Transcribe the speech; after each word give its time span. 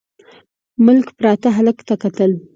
ملک 0.85 1.07
پراته 1.17 1.49
هلک 1.57 1.77
ته 1.87 1.95
کتل…. 2.03 2.31